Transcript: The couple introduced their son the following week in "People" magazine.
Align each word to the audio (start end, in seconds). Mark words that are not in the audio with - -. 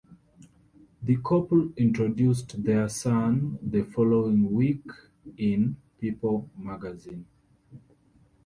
The 1.03 1.17
couple 1.17 1.73
introduced 1.77 2.63
their 2.63 2.89
son 2.89 3.59
the 3.61 3.83
following 3.83 4.51
week 4.51 4.81
in 5.37 5.75
"People" 5.99 6.49
magazine. 6.57 7.27